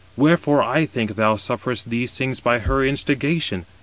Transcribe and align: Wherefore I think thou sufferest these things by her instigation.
Wherefore 0.17 0.63
I 0.63 0.87
think 0.87 1.13
thou 1.13 1.35
sufferest 1.35 1.91
these 1.91 2.13
things 2.17 2.39
by 2.39 2.57
her 2.57 2.83
instigation. 2.83 3.67